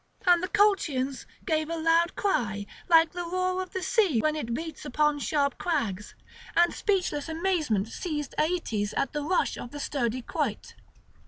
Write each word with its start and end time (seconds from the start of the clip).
And 0.25 0.41
the 0.41 0.47
Colchians 0.47 1.27
gave 1.45 1.69
a 1.69 1.75
loud 1.77 2.15
cry, 2.15 2.65
like 2.89 3.11
the 3.11 3.23
roar 3.27 3.61
of 3.61 3.71
the 3.71 3.83
sea 3.83 4.19
when 4.19 4.35
it 4.35 4.51
beats 4.55 4.83
upon 4.83 5.19
sharp 5.19 5.59
crags; 5.59 6.15
and 6.55 6.73
speechless 6.73 7.29
amazement 7.29 7.87
seized 7.87 8.33
Aeetes 8.39 8.95
at 8.97 9.13
the 9.13 9.21
rush 9.21 9.57
of 9.57 9.69
the 9.69 9.79
sturdy 9.79 10.23
quoit. 10.23 10.73